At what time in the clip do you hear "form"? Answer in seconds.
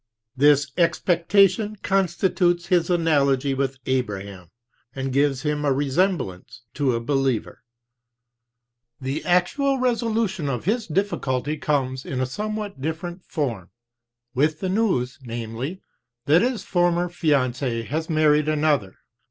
13.27-13.69